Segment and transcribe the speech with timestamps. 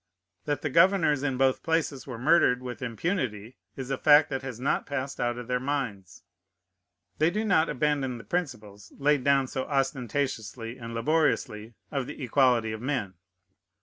[0.45, 4.59] That the governors in both places were murdered with impunity is a fact that has
[4.59, 6.23] not passed out of their minds.
[7.19, 12.71] They do not abandon the principles, laid down so ostentatiously and laboriously, of the equality
[12.71, 13.13] of men.